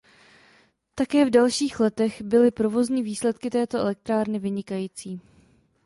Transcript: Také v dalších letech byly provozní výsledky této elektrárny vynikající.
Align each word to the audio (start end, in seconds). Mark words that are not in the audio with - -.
Také 0.95 1.25
v 1.25 1.29
dalších 1.29 1.79
letech 1.79 2.21
byly 2.21 2.51
provozní 2.51 3.03
výsledky 3.03 3.49
této 3.49 3.77
elektrárny 3.77 4.39
vynikající. 4.39 5.21